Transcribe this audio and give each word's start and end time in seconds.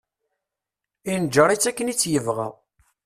Inǧer-itt 1.13 1.69
akken 1.69 1.91
i 1.93 1.95
tt-yebɣa. 1.95 2.47